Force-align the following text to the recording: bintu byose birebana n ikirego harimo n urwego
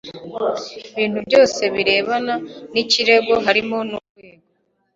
bintu 0.95 1.19
byose 1.27 1.61
birebana 1.75 2.33
n 2.73 2.75
ikirego 2.83 3.33
harimo 3.45 3.77
n 3.89 3.91
urwego 3.99 4.43